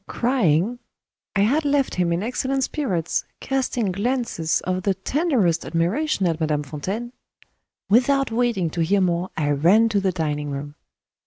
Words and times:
Crying? 0.07 0.79
I 1.35 1.41
had 1.41 1.63
left 1.63 1.93
him 1.93 2.11
in 2.11 2.23
excellent 2.23 2.63
spirits, 2.63 3.23
casting 3.39 3.91
glances 3.91 4.59
of 4.61 4.81
the 4.81 4.95
tenderest 4.95 5.63
admiration 5.63 6.25
at 6.25 6.39
Madame 6.39 6.63
Fontaine. 6.63 7.13
Without 7.87 8.31
waiting 8.31 8.71
to 8.71 8.81
hear 8.81 8.99
more, 8.99 9.29
I 9.37 9.51
ran 9.51 9.89
to 9.89 9.99
the 9.99 10.11
dining 10.11 10.49
room. 10.49 10.73